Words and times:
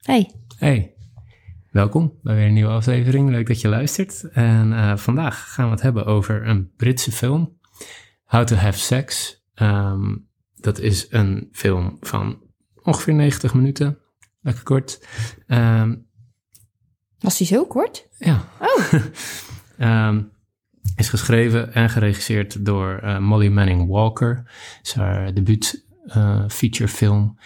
Hey. 0.00 0.30
Hey, 0.58 0.94
welkom 1.70 2.18
bij 2.22 2.34
weer 2.34 2.46
een 2.46 2.52
nieuwe 2.52 2.70
aflevering. 2.70 3.30
Leuk 3.30 3.46
dat 3.46 3.60
je 3.60 3.68
luistert. 3.68 4.24
En 4.32 4.72
uh, 4.72 4.96
vandaag 4.96 5.52
gaan 5.52 5.64
we 5.64 5.70
het 5.70 5.82
hebben 5.82 6.06
over 6.06 6.46
een 6.46 6.72
Britse 6.76 7.12
film, 7.12 7.58
How 8.24 8.46
to 8.46 8.56
Have 8.56 8.78
Sex. 8.78 9.36
Um, 9.54 10.28
dat 10.56 10.78
is 10.78 11.06
een 11.10 11.48
film 11.52 11.96
van 12.00 12.42
ongeveer 12.82 13.14
90 13.14 13.54
minuten, 13.54 13.98
lekker 14.40 14.62
kort. 14.62 15.06
Um, 15.46 16.06
Was 17.18 17.38
die 17.38 17.46
zo 17.46 17.66
kort? 17.66 18.08
Ja. 18.18 18.44
Oh. 18.58 18.92
um, 20.08 20.32
is 20.96 21.08
geschreven 21.08 21.74
en 21.74 21.90
geregisseerd 21.90 22.64
door 22.64 23.00
uh, 23.04 23.18
Molly 23.18 23.48
Manning 23.48 23.88
Walker. 23.88 24.50
is 24.82 24.92
haar 24.92 25.34
debuut 25.34 25.84
uh, 26.06 26.44
featurefilm. 26.48 27.38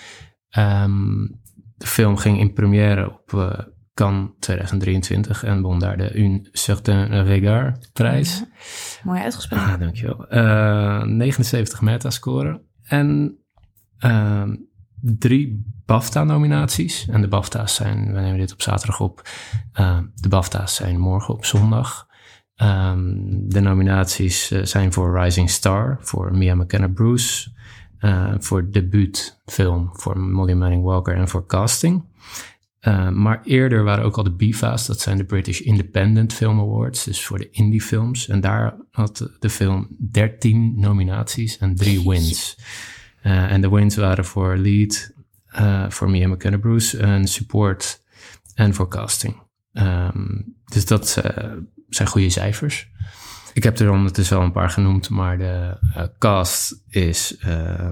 Um, 0.59 1.43
de 1.77 1.86
film 1.86 2.16
ging 2.16 2.38
in 2.38 2.52
première 2.52 3.12
op 3.12 3.32
uh, 3.32 3.59
Cannes 3.95 4.30
2023 4.38 5.44
en 5.44 5.62
won 5.62 5.79
daar 5.79 5.96
de 5.96 6.18
Un 6.18 6.49
Certain 6.53 7.25
Regard 7.25 7.90
prijs. 7.93 8.39
Ja, 8.39 8.46
mooi 9.04 9.21
uitgesproken. 9.21 9.66
Ah, 9.66 9.80
dankjewel. 9.80 10.26
Uh, 10.30 11.02
79 11.02 11.80
metascore 11.80 12.63
en 12.82 13.39
uh, 14.04 14.43
drie 15.00 15.72
BAFTA-nominaties. 15.86 17.08
En 17.08 17.21
de 17.21 17.29
BAFTA's 17.29 17.75
zijn, 17.75 18.13
we 18.13 18.21
nemen 18.21 18.38
dit 18.38 18.52
op 18.52 18.63
zaterdag 18.63 19.00
op, 19.00 19.29
uh, 19.80 19.99
de 20.14 20.29
BAFTA's 20.29 20.75
zijn 20.75 20.99
morgen 20.99 21.35
op 21.35 21.44
zondag. 21.44 22.07
Um, 22.63 23.49
de 23.49 23.61
nominaties 23.61 24.50
uh, 24.50 24.64
zijn 24.64 24.93
voor 24.93 25.21
Rising 25.21 25.50
Star, 25.50 25.99
voor 26.00 26.36
Mia 26.36 26.54
McKenna 26.54 26.88
Bruce, 26.88 27.50
uh, 28.04 28.35
voor 28.39 28.71
debuutfilm 28.71 29.90
voor 29.93 30.18
Molly 30.18 30.53
Manning 30.53 30.82
Walker 30.82 31.17
en 31.17 31.29
voor 31.29 31.46
casting. 31.46 32.05
Uh, 32.80 33.11
maar 33.11 33.42
eerder 33.44 33.84
waren 33.84 34.05
ook 34.05 34.17
al 34.17 34.22
de 34.22 34.33
BIFA's, 34.33 34.86
dat 34.86 35.00
zijn 35.00 35.17
de 35.17 35.25
British 35.25 35.61
Independent 35.61 36.33
Film 36.33 36.60
Awards, 36.60 37.05
dus 37.05 37.27
voor 37.27 37.38
de 37.38 37.50
indie 37.50 37.82
films. 37.82 38.28
En 38.28 38.41
daar 38.41 38.77
had 38.91 39.30
de 39.38 39.50
film 39.50 39.88
13 40.10 40.72
nominaties 40.77 41.58
en 41.58 41.75
drie 41.75 42.08
wins. 42.08 42.58
Uh, 43.22 43.52
en 43.52 43.60
de 43.60 43.70
wins 43.70 43.97
waren 43.97 44.25
voor 44.25 44.56
lead, 44.56 45.12
voor 45.88 46.10
Mia 46.10 46.28
McKenna 46.28 46.58
Bruce, 46.58 46.98
en 46.98 47.28
support 47.28 48.02
en 48.55 48.75
voor 48.75 48.88
casting. 48.88 49.42
Um, 49.72 50.56
dus 50.64 50.86
dat 50.86 51.22
zijn 51.88 52.08
goede 52.08 52.30
cijfers. 52.30 52.88
Ik 53.55 53.62
heb 53.62 53.78
er 53.78 53.91
ondertussen 53.91 54.36
al 54.36 54.42
een 54.42 54.52
paar 54.52 54.70
genoemd, 54.70 55.10
maar 55.10 55.38
de 55.38 55.78
uh, 55.97 56.02
cast 56.19 56.83
is 56.88 57.36
uh, 57.47 57.88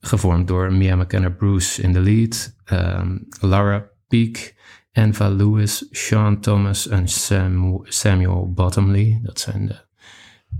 gevormd 0.00 0.48
door 0.48 0.72
Mia 0.72 0.96
McKenna 0.96 1.30
Bruce 1.30 1.82
in 1.82 1.92
de 1.92 2.00
lead, 2.00 2.56
um, 2.72 3.26
Laura 3.40 3.90
Peak, 4.08 4.54
Enva 4.92 5.28
Lewis, 5.28 5.88
Sean 5.90 6.40
Thomas 6.40 6.88
en 6.88 7.08
Sam, 7.08 7.80
Samuel 7.82 8.52
Bottomley. 8.52 9.20
Dat 9.22 9.40
zijn 9.40 9.66
de 9.66 9.84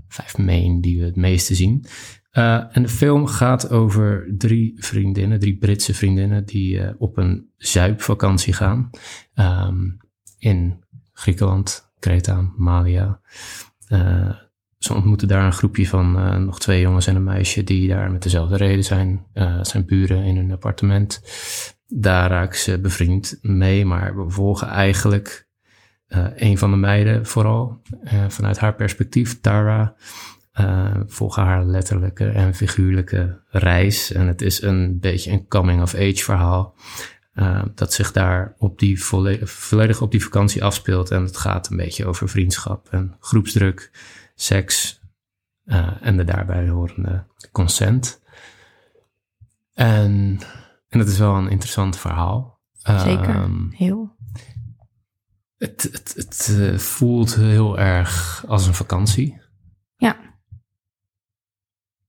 vijf 0.09 0.39
main 0.39 0.81
die 0.81 0.99
we 0.99 1.05
het 1.05 1.17
meeste 1.17 1.55
zien. 1.55 1.85
Uh, 2.33 2.77
en 2.77 2.83
de 2.83 2.89
film 2.89 3.27
gaat 3.27 3.71
over 3.71 4.35
drie 4.39 4.75
vriendinnen, 4.77 5.39
drie 5.39 5.57
Britse 5.57 5.95
vriendinnen, 5.95 6.45
die 6.45 6.99
op 6.99 7.17
een 7.17 7.51
zuipvakantie 7.57 8.53
gaan 8.53 8.91
um, 9.35 9.97
in 10.39 10.85
Griekenland, 11.13 11.93
Kreta, 11.99 12.53
Malia. 12.57 13.21
Uh, 13.93 14.31
ze 14.79 14.95
ontmoeten 14.95 15.29
daar 15.29 15.45
een 15.45 15.53
groepje 15.53 15.89
van 15.89 16.17
uh, 16.17 16.37
nog 16.37 16.61
twee 16.61 16.81
jongens 16.81 17.07
en 17.07 17.17
een 17.17 17.25
meisje 17.25 17.65
die 17.65 17.89
daar 17.89 18.11
met 18.11 18.23
dezelfde 18.23 18.57
reden 18.57 18.85
zijn. 18.85 19.27
Uh, 19.35 19.59
zijn 19.63 19.85
buren 19.85 20.23
in 20.23 20.37
hun 20.37 20.53
appartement. 20.53 21.23
Daar 21.87 22.31
raken 22.31 22.59
ze 22.59 22.81
bevriend 22.81 23.39
mee, 23.43 23.85
maar 23.85 24.17
we 24.17 24.31
volgen 24.31 24.69
eigenlijk 24.69 25.51
een 26.35 26.59
van 26.59 26.71
de 26.71 26.77
meiden 26.77 27.27
vooral. 27.27 27.83
vanuit 28.29 28.59
haar 28.59 28.75
perspectief, 28.75 29.41
Tara. 29.41 29.95
volgen 31.07 31.43
haar 31.43 31.65
letterlijke 31.65 32.29
en 32.29 32.55
figuurlijke 32.55 33.41
reis. 33.49 34.13
En 34.13 34.27
het 34.27 34.43
is 34.43 34.63
een 34.63 34.99
beetje 35.01 35.31
een 35.31 35.49
coming-of-age 35.49 36.25
verhaal. 36.25 36.75
Uh, 37.35 37.63
dat 37.75 37.93
zich 37.93 38.13
daar 38.13 38.55
op 38.59 38.79
die 38.79 39.03
volledig, 39.03 39.51
volledig 39.51 40.01
op 40.01 40.11
die 40.11 40.23
vakantie 40.23 40.65
afspeelt. 40.65 41.11
En 41.11 41.23
het 41.23 41.37
gaat 41.37 41.71
een 41.71 41.77
beetje 41.77 42.07
over 42.07 42.29
vriendschap 42.29 42.89
en 42.89 43.17
groepsdruk, 43.21 43.91
seks 44.35 45.01
uh, 45.65 45.93
en 46.01 46.17
de 46.17 46.25
daarbij 46.25 46.69
horende 46.69 47.27
consent. 47.53 48.23
En, 49.75 50.41
en 50.89 50.99
dat 50.99 51.09
is 51.09 51.19
wel 51.19 51.35
een 51.35 51.51
interessant 51.51 51.99
verhaal. 51.99 52.61
Zeker, 52.73 53.37
um, 53.37 53.71
heel. 53.71 54.17
Het, 55.57 55.83
het, 55.83 56.15
het 56.17 56.49
uh, 56.51 56.79
voelt 56.79 57.35
heel 57.35 57.79
erg 57.79 58.45
als 58.47 58.67
een 58.67 58.75
vakantie. 58.75 59.41
Ja. 59.97 60.17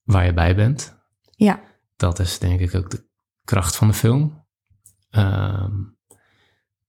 Waar 0.04 0.26
je 0.26 0.34
bij 0.34 0.56
bent. 0.56 0.98
Ja. 1.32 1.62
Dat 1.96 2.20
is 2.20 2.40
denk 2.40 2.60
ik 2.60 2.76
ook 2.76 2.90
de 2.90 3.06
kracht 3.44 3.76
van 3.76 3.88
de 3.88 3.94
film. 3.94 4.43
Um, 5.18 5.98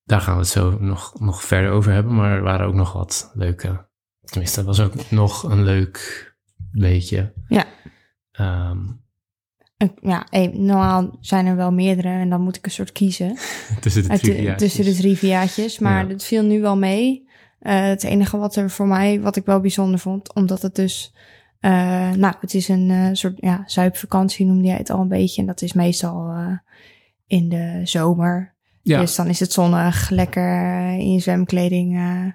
daar 0.04 0.20
gaan 0.20 0.34
we 0.34 0.40
het 0.40 0.48
zo 0.48 0.76
nog, 0.80 1.20
nog 1.20 1.42
verder 1.42 1.70
over 1.70 1.92
hebben. 1.92 2.14
Maar 2.14 2.36
er 2.36 2.42
waren 2.42 2.66
ook 2.66 2.74
nog 2.74 2.92
wat 2.92 3.30
leuke. 3.34 3.86
Tenminste, 4.24 4.64
dat 4.64 4.76
was 4.76 4.80
ook 4.86 5.10
nog 5.10 5.42
een 5.42 5.64
leuk 5.64 6.32
beetje. 6.72 7.32
Ja. 7.48 7.64
Um, 8.40 9.02
ja, 10.00 10.26
normaal 10.52 11.16
zijn 11.20 11.46
er 11.46 11.56
wel 11.56 11.72
meerdere 11.72 12.08
en 12.08 12.30
dan 12.30 12.40
moet 12.40 12.56
ik 12.56 12.64
een 12.64 12.70
soort 12.70 12.92
kiezen. 12.92 13.36
tussen 13.80 14.08
de 14.08 14.18
drie 14.18 14.54
Tussen 14.54 14.84
de 14.84 14.94
drie 14.94 15.18
viaatjes. 15.18 15.78
Maar 15.78 16.06
ja. 16.06 16.12
het 16.12 16.24
viel 16.24 16.42
nu 16.42 16.60
wel 16.60 16.76
mee. 16.76 17.28
Uh, 17.60 17.80
het 17.80 18.04
enige 18.04 18.36
wat 18.36 18.56
er 18.56 18.70
voor 18.70 18.86
mij, 18.86 19.20
wat 19.20 19.36
ik 19.36 19.44
wel 19.44 19.60
bijzonder 19.60 19.98
vond, 19.98 20.34
omdat 20.34 20.62
het 20.62 20.74
dus. 20.74 21.14
Uh, 21.60 21.70
nou, 22.12 22.34
het 22.40 22.54
is 22.54 22.68
een 22.68 22.88
uh, 22.90 23.08
soort 23.12 23.34
ja, 23.36 23.62
zuipvakantie, 23.66 24.46
noemde 24.46 24.66
jij 24.66 24.76
het 24.76 24.90
al 24.90 25.00
een 25.00 25.08
beetje. 25.08 25.40
En 25.40 25.46
dat 25.46 25.62
is 25.62 25.72
meestal 25.72 26.34
in 27.26 27.48
de 27.48 27.80
zomer. 27.84 28.54
Ja. 28.82 29.00
Dus 29.00 29.14
dan 29.14 29.28
is 29.28 29.40
het 29.40 29.52
zonnig, 29.52 30.10
lekker 30.10 30.88
in 30.98 31.12
je 31.12 31.20
zwemkleding, 31.20 31.96
uh, 31.96 32.26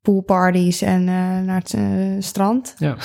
poolparties 0.00 0.82
en 0.82 1.00
uh, 1.00 1.40
naar 1.40 1.60
het 1.60 1.72
uh, 1.72 2.16
strand. 2.18 2.74
Ja. 2.78 2.96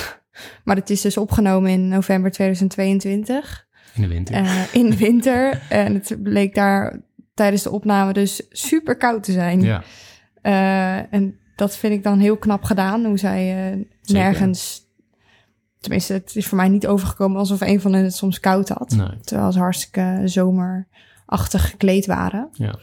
Maar 0.64 0.76
het 0.76 0.90
is 0.90 1.02
dus 1.02 1.18
opgenomen 1.18 1.72
in 1.72 1.88
november 1.88 2.32
2022. 2.32 3.68
In 3.94 4.02
de 4.02 4.08
winter. 4.08 4.68
in 4.72 4.90
de 4.90 4.98
winter. 4.98 5.62
en 5.70 5.94
het 5.94 6.18
bleek 6.24 6.56
daar 6.56 7.02
tijdens 7.34 7.64
de 7.64 7.70
opname 7.72 8.14
dus 8.14 8.48
super 8.50 8.98
koud 8.98 9.24
te 9.24 9.32
zijn. 9.32 9.62
Ja. 9.62 9.84
en 11.10 11.40
dat 11.56 11.78
vind 11.78 11.94
ik 11.94 12.04
dan 12.04 12.20
heel 12.20 12.38
knap 12.38 12.64
gedaan, 12.64 13.06
hoe 13.06 13.18
zij 13.18 13.88
nergens... 14.02 14.91
Tenminste, 15.82 16.14
het 16.14 16.36
is 16.36 16.48
voor 16.48 16.58
mij 16.58 16.70
niet 16.70 16.88
overgekomen 16.88 17.38
alsof 17.38 17.62
een 17.62 17.82
van 17.82 17.94
hen 17.94 18.04
het 18.04 18.16
soms 18.16 18.40
koud 18.40 18.70
had. 18.70 18.90
Nee. 18.90 19.20
Terwijl 19.22 19.52
ze 19.52 19.60
hartstikke 19.60 20.22
zomerachtig 20.26 21.70
gekleed 21.70 22.06
waren. 22.06 22.50
Ja. 22.52 22.76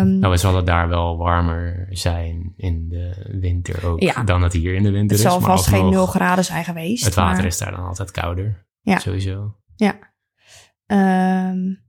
Um, 0.00 0.18
nou, 0.18 0.38
zal 0.38 0.56
het 0.56 0.66
daar 0.66 0.88
wel 0.88 1.16
warmer 1.16 1.86
zijn 1.90 2.52
in 2.56 2.88
de 2.88 3.36
winter 3.40 3.86
ook 3.86 4.00
ja. 4.00 4.22
dan 4.22 4.42
het 4.42 4.52
hier 4.52 4.74
in 4.74 4.82
de 4.82 4.90
winter 4.90 5.16
het 5.16 5.26
is. 5.26 5.32
zal 5.32 5.40
vast 5.40 5.66
geen 5.66 5.90
0 5.90 6.06
graden 6.06 6.44
zijn 6.44 6.64
geweest. 6.64 7.04
Het 7.04 7.14
water 7.14 7.36
maar... 7.36 7.46
is 7.46 7.58
daar 7.58 7.70
dan 7.70 7.86
altijd 7.86 8.10
kouder. 8.10 8.66
Ja. 8.80 8.98
Sowieso. 8.98 9.56
Ja. 9.76 9.98
Um, 10.86 11.82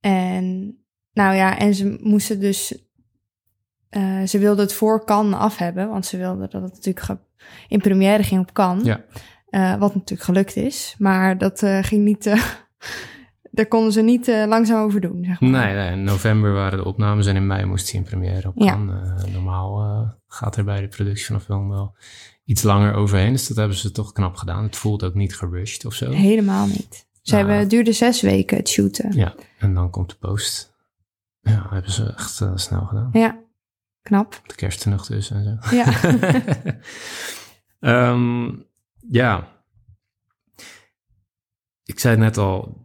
en 0.00 0.76
nou 1.12 1.34
ja, 1.34 1.58
en 1.58 1.74
ze 1.74 1.98
moesten 2.00 2.40
dus... 2.40 2.84
Uh, 3.90 4.22
ze 4.22 4.38
wilden 4.38 4.64
het 4.64 4.74
voor 4.74 5.04
Cannes 5.04 5.38
af 5.38 5.56
hebben, 5.56 5.88
want 5.88 6.06
ze 6.06 6.16
wilden 6.16 6.50
dat 6.50 6.62
het 6.62 6.72
natuurlijk 6.74 7.20
in 7.68 7.80
première 7.80 8.22
ging 8.22 8.40
op 8.40 8.52
Cannes. 8.52 8.84
Ja. 8.84 9.04
Uh, 9.56 9.76
wat 9.78 9.94
natuurlijk 9.94 10.22
gelukt 10.22 10.56
is. 10.56 10.94
Maar 10.98 11.38
dat 11.38 11.62
uh, 11.62 11.78
ging 11.82 12.04
niet. 12.04 12.26
Uh, 12.26 12.40
daar 13.50 13.66
konden 13.66 13.92
ze 13.92 14.00
niet 14.02 14.26
langzaam 14.26 14.84
over 14.84 15.00
doen. 15.00 15.24
Zeg 15.24 15.40
maar. 15.40 15.50
nee, 15.50 15.74
nee, 15.74 15.90
in 15.92 16.04
november 16.04 16.52
waren 16.52 16.78
de 16.78 16.84
opnames 16.84 17.26
en 17.26 17.36
in 17.36 17.46
mei 17.46 17.64
moest 17.64 17.90
hij 17.90 18.00
in 18.00 18.06
première 18.06 18.48
op. 18.48 18.54
Ja. 18.56 18.76
normaal 19.32 20.14
gaat 20.26 20.56
er 20.56 20.64
bij 20.64 20.80
de 20.80 20.88
productie 20.88 21.26
van 21.26 21.34
een 21.34 21.40
film 21.40 21.68
wel 21.68 21.96
iets 22.44 22.62
langer 22.62 22.94
overheen. 22.94 23.32
Dus 23.32 23.46
dat 23.48 23.56
hebben 23.56 23.76
ze 23.76 23.90
toch 23.90 24.12
knap 24.12 24.36
gedaan. 24.36 24.62
Het 24.62 24.76
voelt 24.76 25.04
ook 25.04 25.14
niet 25.14 25.36
gerushed 25.36 25.84
of 25.84 25.94
zo. 25.94 26.10
Helemaal 26.10 26.66
niet. 26.66 27.06
Ze 27.22 27.34
Nou. 27.34 27.44
hebben, 27.44 27.56
het 27.60 27.70
duurde 27.70 27.92
zes 27.92 28.20
weken 28.20 28.56
het 28.56 28.68
shooten. 28.68 29.12
Ja, 29.16 29.34
en 29.58 29.74
dan 29.74 29.90
komt 29.90 30.10
de 30.10 30.16
post. 30.16 30.74
Ja, 31.40 31.66
hebben 31.70 31.92
ze 31.92 32.12
echt 32.16 32.42
snel 32.54 32.84
gedaan. 32.84 33.08
Ja, 33.12 33.38
knap. 34.02 34.40
De 34.46 34.54
kerst 34.54 34.84
er 34.84 34.90
nog 34.90 35.06
tussen 35.06 35.36
en 35.36 35.58
zo. 35.70 35.76
Ja. 35.76 35.86
um, 38.12 38.64
ja. 39.10 39.54
Ik 41.84 41.98
zei 41.98 42.16
net 42.16 42.36
al. 42.36 42.84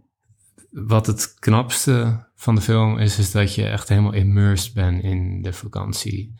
Wat 0.71 1.07
het 1.07 1.35
knapste 1.39 2.27
van 2.35 2.55
de 2.55 2.61
film 2.61 2.97
is, 2.97 3.19
is 3.19 3.31
dat 3.31 3.55
je 3.55 3.67
echt 3.67 3.89
helemaal 3.89 4.13
immersed 4.13 4.73
bent 4.73 5.03
in 5.03 5.41
de 5.41 5.53
vakantie. 5.53 6.39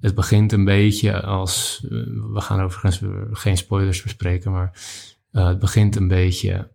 Het 0.00 0.14
begint 0.14 0.52
een 0.52 0.64
beetje 0.64 1.22
als. 1.22 1.84
We 2.32 2.40
gaan 2.40 2.60
overigens 2.60 3.00
geen 3.38 3.56
spoilers 3.56 4.02
bespreken, 4.02 4.52
maar 4.52 4.72
uh, 5.32 5.46
het 5.46 5.58
begint 5.58 5.96
een 5.96 6.08
beetje 6.08 6.70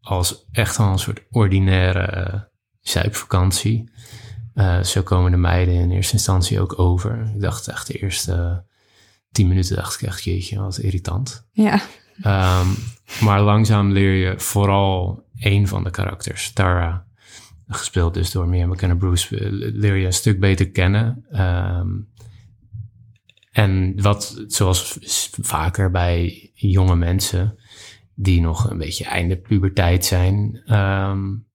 als 0.00 0.46
echt 0.52 0.76
wel 0.76 0.86
een 0.86 0.98
soort 0.98 1.22
ordinaire 1.30 2.48
zuipvakantie. 2.80 3.90
Uh, 4.54 4.82
zo 4.82 5.02
komen 5.02 5.30
de 5.30 5.36
meiden 5.36 5.74
in 5.74 5.90
eerste 5.90 6.12
instantie 6.12 6.60
ook 6.60 6.78
over. 6.78 7.30
Ik 7.34 7.40
dacht 7.40 7.68
echt 7.68 7.86
de 7.86 7.98
eerste 7.98 8.64
tien 9.36 9.48
minuten 9.48 9.76
dacht 9.76 10.02
ik 10.02 10.08
echt, 10.08 10.24
jeetje, 10.24 10.60
wat 10.60 10.78
irritant. 10.78 11.46
Ja. 11.52 11.80
Um, 12.60 12.74
maar 13.20 13.40
langzaam 13.40 13.92
leer 13.92 14.12
je 14.12 14.38
vooral 14.40 15.24
één 15.38 15.66
van 15.66 15.84
de 15.84 15.90
karakters, 15.90 16.52
Tara, 16.52 17.06
gespeeld 17.68 18.14
dus 18.14 18.30
door 18.30 18.48
Mia 18.48 18.66
McKenna 18.66 18.94
Bruce, 18.94 19.48
leer 19.74 19.96
je 19.96 20.06
een 20.06 20.12
stuk 20.12 20.40
beter 20.40 20.70
kennen. 20.70 21.24
Um, 21.30 22.08
en 23.52 24.02
wat, 24.02 24.44
zoals 24.46 24.98
vaker 25.40 25.90
bij 25.90 26.50
jonge 26.54 26.96
mensen 26.96 27.58
die 28.14 28.40
nog 28.40 28.70
een 28.70 28.78
beetje 28.78 29.04
einde 29.04 29.36
puberteit 29.36 30.04
zijn, 30.04 30.62
um, 30.74 31.45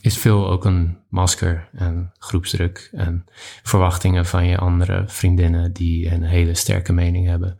is 0.00 0.18
veel 0.18 0.48
ook 0.50 0.64
een 0.64 0.98
masker 1.08 1.68
en 1.72 2.12
groepsdruk 2.18 2.88
en 2.92 3.24
verwachtingen 3.62 4.26
van 4.26 4.46
je 4.46 4.58
andere 4.58 5.04
vriendinnen 5.06 5.72
die 5.72 6.12
een 6.12 6.22
hele 6.22 6.54
sterke 6.54 6.92
mening 6.92 7.26
hebben, 7.26 7.58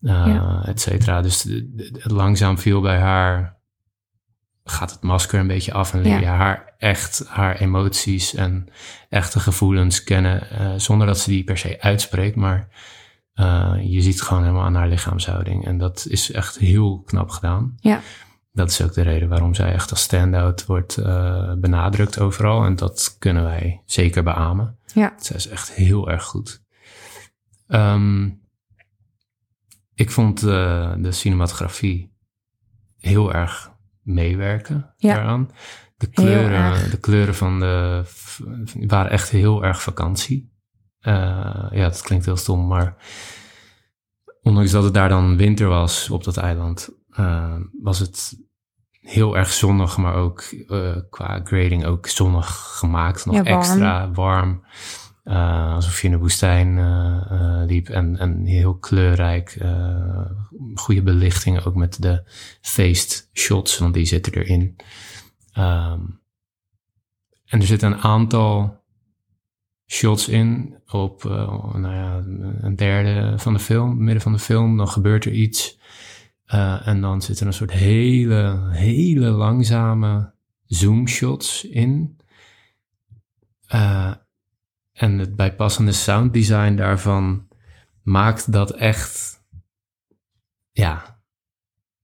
uh, 0.00 0.68
et 0.68 0.80
cetera. 0.80 1.22
Dus 1.22 1.48
langzaam 1.92 2.58
viel 2.58 2.80
bij 2.80 2.98
haar, 2.98 3.58
gaat 4.64 4.90
het 4.90 5.02
masker 5.02 5.40
een 5.40 5.46
beetje 5.46 5.72
af 5.72 5.94
en 5.94 6.00
leer 6.00 6.20
je 6.20 6.26
haar 6.26 6.74
echt 6.78 7.26
haar 7.28 7.56
emoties 7.56 8.34
en 8.34 8.68
echte 9.08 9.40
gevoelens 9.40 10.04
kennen, 10.04 10.46
uh, 10.60 10.72
zonder 10.76 11.06
dat 11.06 11.18
ze 11.18 11.30
die 11.30 11.44
per 11.44 11.58
se 11.58 11.80
uitspreekt, 11.80 12.36
maar 12.36 12.68
uh, 13.34 13.74
je 13.82 14.02
ziet 14.02 14.22
gewoon 14.22 14.42
helemaal 14.42 14.64
aan 14.64 14.74
haar 14.74 14.88
lichaamshouding. 14.88 15.66
En 15.66 15.78
dat 15.78 16.06
is 16.08 16.32
echt 16.32 16.58
heel 16.58 17.02
knap 17.06 17.30
gedaan. 17.30 17.74
Ja 17.80 18.00
dat 18.56 18.70
is 18.70 18.82
ook 18.82 18.92
de 18.92 19.02
reden 19.02 19.28
waarom 19.28 19.54
zij 19.54 19.72
echt 19.72 19.90
als 19.90 20.00
stand-out 20.00 20.66
wordt 20.66 20.96
uh, 20.98 21.52
benadrukt 21.52 22.18
overal. 22.18 22.64
En 22.64 22.76
dat 22.76 23.16
kunnen 23.18 23.44
wij 23.44 23.82
zeker 23.84 24.22
beamen. 24.22 24.78
Ja. 24.94 25.14
Zij 25.18 25.36
is 25.36 25.48
echt 25.48 25.72
heel 25.72 26.10
erg 26.10 26.24
goed. 26.24 26.62
Um, 27.68 28.40
ik 29.94 30.10
vond 30.10 30.42
uh, 30.42 30.92
de 30.98 31.12
cinematografie 31.12 32.14
heel 32.98 33.32
erg 33.32 33.72
meewerken 34.02 34.94
ja. 34.96 35.14
daaraan. 35.14 35.50
De 35.96 36.06
kleuren, 36.06 36.90
de 36.90 37.00
kleuren 37.00 37.34
van 37.34 37.60
de 37.60 38.04
waren 38.86 39.10
echt 39.10 39.30
heel 39.30 39.64
erg 39.64 39.82
vakantie. 39.82 40.52
Uh, 41.00 41.66
ja, 41.70 41.82
dat 41.82 42.02
klinkt 42.02 42.24
heel 42.24 42.36
stom, 42.36 42.66
maar 42.66 42.96
ondanks 44.42 44.70
dat 44.70 44.84
het 44.84 44.94
daar 44.94 45.08
dan 45.08 45.36
winter 45.36 45.68
was 45.68 46.10
op 46.10 46.24
dat 46.24 46.36
eiland, 46.36 46.90
uh, 47.18 47.56
was 47.82 47.98
het 47.98 48.38
heel 49.00 49.36
erg 49.36 49.52
zonnig, 49.52 49.96
maar 49.96 50.14
ook 50.14 50.44
uh, 50.68 50.96
qua 51.10 51.40
grading 51.44 51.84
ook 51.84 52.06
zonnig 52.06 52.46
gemaakt. 52.78 53.26
Nog 53.26 53.34
ja, 53.34 53.42
warm. 53.42 53.58
extra 53.58 54.10
warm. 54.10 54.64
Uh, 55.24 55.74
alsof 55.74 56.00
je 56.00 56.06
in 56.06 56.12
de 56.12 56.18
woestijn 56.18 56.76
uh, 56.76 57.62
liep 57.66 57.88
en, 57.88 58.18
en 58.18 58.44
heel 58.44 58.74
kleurrijk. 58.74 59.58
goede 60.74 61.02
belichting 61.02 61.64
ook 61.64 61.74
met 61.74 62.02
de 62.02 62.22
faced 62.60 63.30
shots, 63.32 63.78
want 63.78 63.94
die 63.94 64.04
zitten 64.04 64.32
erin. 64.32 64.76
Um, 65.58 66.20
en 67.46 67.60
er 67.60 67.66
zitten 67.66 67.92
een 67.92 68.00
aantal 68.00 68.82
shots 69.86 70.28
in 70.28 70.78
op 70.86 71.24
nou 71.74 71.94
ja, 71.94 72.22
een 72.60 72.76
derde 72.76 73.38
van 73.38 73.52
de 73.52 73.58
film, 73.58 74.04
midden 74.04 74.22
van 74.22 74.32
de 74.32 74.38
film. 74.38 74.76
Dan 74.76 74.88
gebeurt 74.88 75.24
er 75.24 75.32
iets 75.32 75.78
uh, 76.54 76.88
en 76.88 77.00
dan 77.00 77.22
zitten 77.22 77.46
er 77.46 77.52
een 77.52 77.58
soort 77.58 77.72
hele, 77.72 78.68
hele 78.70 79.28
langzame 79.28 80.32
zoomshots 80.64 81.64
in. 81.64 82.20
Uh, 83.74 84.14
en 84.92 85.18
het 85.18 85.36
bijpassende 85.36 85.92
sounddesign 85.92 86.74
daarvan 86.74 87.48
maakt 88.02 88.52
dat 88.52 88.70
echt, 88.70 89.42
ja, 90.72 91.20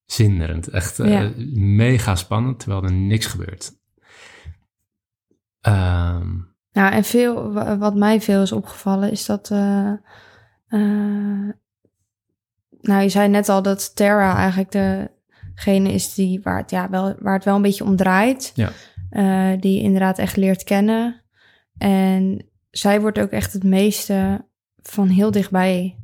zinderend. 0.05 0.69
Echt 0.69 0.99
uh, 0.99 1.29
mega 1.55 2.15
spannend, 2.15 2.59
terwijl 2.59 2.85
er 2.85 2.93
niks 2.93 3.27
gebeurt. 3.27 3.81
Um, 5.67 6.55
nou, 6.73 6.93
en 6.93 7.05
veel, 7.05 7.53
wat 7.79 7.95
mij 7.95 8.21
veel 8.21 8.43
is 8.43 8.53
opgevallen, 8.53 9.11
is 9.11 9.27
dat 9.27 9.49
nou, 12.83 13.03
je 13.03 13.09
zei 13.09 13.29
net 13.29 13.49
al 13.49 13.63
dat 13.63 13.97
Terra 13.97 14.37
eigenlijk 14.37 14.73
degene 15.55 15.93
is 15.93 16.15
die, 16.15 16.41
waar, 16.43 16.59
het, 16.59 16.71
ja, 16.71 16.91
wel, 16.91 17.15
waar 17.19 17.35
het 17.35 17.45
wel 17.45 17.57
een 17.57 17.63
beetje 17.63 17.85
om 17.85 17.97
draait. 17.97 18.53
Ja. 18.55 18.71
Uh, 19.11 19.61
die 19.61 19.77
je 19.77 19.83
inderdaad 19.83 20.19
echt 20.19 20.37
leert 20.37 20.65
kennen. 20.65 21.23
En 21.79 22.47
zij 22.71 23.01
wordt 23.01 23.19
ook 23.19 23.31
echt 23.31 23.53
het 23.53 23.65
meeste 23.65 24.47
van 24.83 25.09
heel 25.09 25.31
dichtbij 25.31 25.99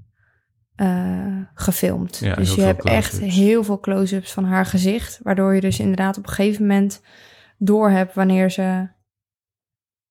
uh, 0.77 1.43
gefilmd. 1.55 2.19
Ja, 2.19 2.35
dus 2.35 2.55
je 2.55 2.61
hebt 2.61 2.85
echt 2.85 3.19
heel 3.19 3.65
veel 3.65 3.81
close-ups 3.81 4.33
van 4.33 4.45
haar 4.45 4.67
gezicht. 4.67 5.21
Waardoor 5.23 5.55
je 5.55 5.61
dus 5.61 5.79
inderdaad 5.79 6.19
op 6.19 6.27
een 6.27 6.33
gegeven 6.33 6.67
moment 6.67 7.03
door 7.59 7.91
hebt 7.91 8.15
wanneer 8.15 8.51
ze... 8.51 8.89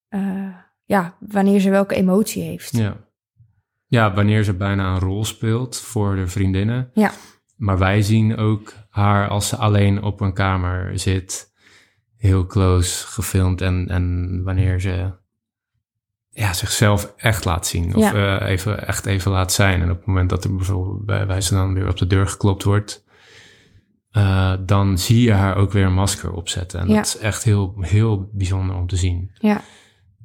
Uh, 0.09 0.55
ja, 0.83 1.15
wanneer 1.19 1.59
ze 1.59 1.69
welke 1.69 1.95
emotie 1.95 2.43
heeft. 2.43 2.77
Ja. 2.77 3.06
Ja, 3.87 4.13
wanneer 4.13 4.43
ze 4.43 4.53
bijna 4.53 4.93
een 4.93 4.99
rol 4.99 5.25
speelt 5.25 5.79
voor 5.79 6.15
de 6.15 6.27
vriendinnen. 6.27 6.89
Ja. 6.93 7.11
Maar 7.55 7.77
wij 7.77 8.01
zien 8.01 8.37
ook 8.37 8.73
haar 8.89 9.27
als 9.27 9.47
ze 9.47 9.55
alleen 9.55 10.03
op 10.03 10.21
een 10.21 10.33
kamer 10.33 10.99
zit, 10.99 11.51
heel 12.17 12.45
close 12.45 13.07
gefilmd. 13.07 13.61
En, 13.61 13.87
en 13.87 14.41
wanneer 14.43 14.81
ze 14.81 15.11
ja, 16.29 16.53
zichzelf 16.53 17.13
echt 17.17 17.45
laat 17.45 17.67
zien. 17.67 17.95
Of 17.95 18.11
ja. 18.11 18.41
uh, 18.41 18.49
even, 18.49 18.87
echt 18.87 19.05
even 19.05 19.31
laat 19.31 19.53
zijn. 19.53 19.81
En 19.81 19.91
op 19.91 19.97
het 19.97 20.05
moment 20.05 20.29
dat 20.29 20.43
er 20.43 20.55
bijvoorbeeld 20.55 21.05
bij 21.05 21.27
wijze 21.27 21.53
dan 21.53 21.73
weer 21.73 21.87
op 21.87 21.97
de 21.97 22.07
deur 22.07 22.27
geklopt 22.27 22.63
wordt, 22.63 23.05
uh, 24.11 24.53
dan 24.59 24.97
zie 24.97 25.21
je 25.21 25.33
haar 25.33 25.55
ook 25.55 25.71
weer 25.71 25.85
een 25.85 25.93
masker 25.93 26.31
opzetten. 26.31 26.79
En 26.79 26.87
ja. 26.87 26.95
dat 26.95 27.05
is 27.05 27.17
echt 27.17 27.43
heel, 27.43 27.75
heel 27.79 28.29
bijzonder 28.33 28.75
om 28.75 28.87
te 28.87 28.95
zien. 28.95 29.31
Ja. 29.33 29.61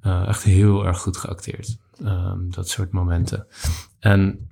Uh, 0.06 0.28
echt 0.28 0.42
heel 0.42 0.86
erg 0.86 0.98
goed 0.98 1.16
geacteerd. 1.16 1.78
Um, 2.00 2.50
dat 2.50 2.68
soort 2.68 2.92
momenten. 2.92 3.46
En 3.98 4.50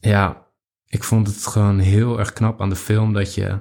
ja, 0.00 0.46
ik 0.86 1.04
vond 1.04 1.26
het 1.26 1.46
gewoon 1.46 1.78
heel 1.78 2.18
erg 2.18 2.32
knap 2.32 2.60
aan 2.60 2.68
de 2.68 2.76
film 2.76 3.12
dat 3.12 3.34
je. 3.34 3.58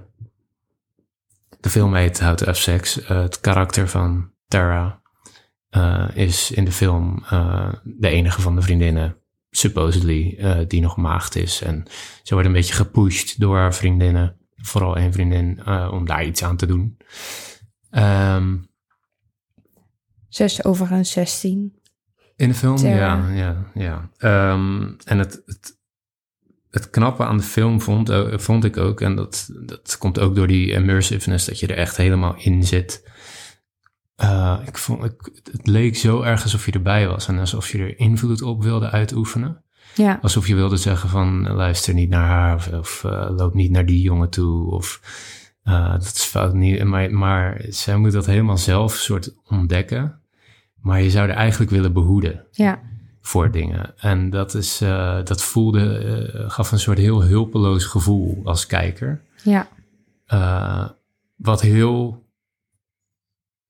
De 1.60 1.69
film 1.69 1.95
heet 1.95 2.19
How 2.19 2.36
to 2.36 2.45
Have 2.45 2.60
Sex. 2.60 3.01
Uh, 3.01 3.07
het 3.07 3.39
karakter 3.39 3.89
van 3.89 4.31
Tara 4.48 5.01
uh, 5.72 6.10
is 6.13 6.51
in 6.51 6.66
de 6.66 6.72
film 6.72 7.24
uh, 7.33 7.74
de 7.83 8.10
enige 8.10 8.41
van 8.41 8.56
de 8.56 8.62
vriendinnen, 8.62 9.17
supposedly, 9.50 10.38
die 10.67 10.82
nog 10.82 10.98
maagd 10.98 11.36
is. 11.36 11.62
En 11.62 11.84
ze 12.24 12.34
wordt 12.34 12.48
een 12.48 12.53
beetje 12.53 12.74
gepusht 12.74 13.39
door 13.39 13.58
haar 13.58 13.74
vriendinnen, 13.74 14.38
vooral 14.56 14.98
één 14.98 15.13
vriendin, 15.13 15.67
om 15.67 16.06
daar 16.06 16.25
iets 16.25 16.44
aan 16.44 16.58
te 16.58 16.65
doen. 16.65 16.98
Um, 17.91 18.70
Zes 20.29 20.63
overigens 20.63 21.12
16. 21.12 21.81
In 22.41 22.50
de 22.50 22.55
film, 22.55 22.77
ja, 22.77 23.29
ja, 23.33 23.55
ja. 23.74 24.10
Um, 24.53 24.95
en 25.05 25.19
het, 25.19 25.41
het, 25.45 25.77
het 26.69 26.89
knappe 26.89 27.25
aan 27.25 27.38
de 27.38 27.43
film 27.43 27.81
vond, 27.81 28.10
uh, 28.10 28.38
vond 28.38 28.63
ik 28.63 28.77
ook, 28.77 29.01
en 29.01 29.15
dat, 29.15 29.50
dat 29.65 29.98
komt 29.98 30.19
ook 30.19 30.36
door 30.36 30.48
die 30.48 30.71
immersiveness, 30.71 31.45
dat 31.45 31.60
je 31.60 31.67
er 31.67 31.77
echt 31.77 31.98
helemaal 31.98 32.36
in 32.38 32.63
zit. 32.63 33.10
Uh, 34.24 34.60
ik 34.65 34.77
vond, 34.77 35.03
ik, 35.03 35.41
het 35.51 35.67
leek 35.67 35.95
zo 35.95 36.21
erg 36.21 36.43
alsof 36.43 36.65
je 36.65 36.71
erbij 36.71 37.07
was 37.07 37.27
en 37.27 37.39
alsof 37.39 37.71
je 37.71 37.77
er 37.77 38.00
invloed 38.00 38.41
op 38.41 38.63
wilde 38.63 38.89
uitoefenen. 38.89 39.63
Ja. 39.95 40.19
Alsof 40.21 40.48
je 40.48 40.55
wilde 40.55 40.77
zeggen 40.77 41.10
van 41.10 41.51
luister 41.51 41.93
niet 41.93 42.10
naar 42.10 42.27
haar 42.27 42.55
of, 42.55 42.67
of 42.67 43.03
uh, 43.05 43.29
loop 43.29 43.53
niet 43.53 43.71
naar 43.71 43.86
die 43.86 44.01
jongen 44.01 44.29
toe 44.29 44.71
of 44.71 45.01
uh, 45.63 45.91
dat 45.91 46.03
is 46.03 46.24
fout 46.24 46.53
niet. 46.53 46.83
Maar, 46.83 47.12
maar 47.12 47.65
zij 47.69 47.98
moet 47.98 48.12
dat 48.12 48.25
helemaal 48.25 48.57
zelf 48.57 48.93
soort 48.93 49.36
ontdekken. 49.48 50.21
Maar 50.82 51.02
je 51.02 51.10
zou 51.10 51.30
er 51.30 51.36
eigenlijk 51.36 51.72
willen 51.72 51.94
behoeden. 51.94 52.46
Ja. 52.52 52.82
Voor 53.22 53.52
dingen. 53.52 53.94
En 53.98 54.30
dat, 54.30 54.54
is, 54.54 54.82
uh, 54.82 55.24
dat 55.24 55.44
voelde, 55.44 56.04
uh, 56.34 56.50
gaf 56.50 56.72
een 56.72 56.80
soort 56.80 56.98
heel 56.98 57.24
hulpeloos 57.24 57.86
gevoel 57.86 58.42
als 58.44 58.66
kijker. 58.66 59.22
Ja. 59.44 59.68
Uh, 60.34 60.90
wat 61.36 61.62
heel 61.62 62.26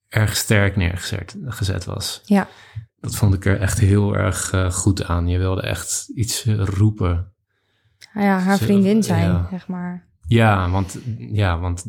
erg 0.08 0.36
sterk 0.36 0.75
neergezet 0.75 1.38
gezet 1.46 1.86
was. 1.86 2.22
Ja. 2.25 2.48
Dat 3.00 3.15
vond 3.15 3.34
ik 3.34 3.46
er 3.46 3.60
echt 3.60 3.80
heel 3.80 4.15
erg 4.15 4.53
goed 4.70 5.03
aan. 5.03 5.27
Je 5.27 5.38
wilde 5.38 5.62
echt 5.62 6.12
iets 6.15 6.46
roepen. 6.46 7.34
Ja, 8.13 8.39
haar 8.39 8.58
vriendin 8.58 9.03
zijn, 9.03 9.32
ja. 9.32 9.48
zeg 9.50 9.68
maar. 9.68 10.08
Ja, 10.27 10.70
want, 10.70 10.98
ja, 11.18 11.60
want 11.60 11.86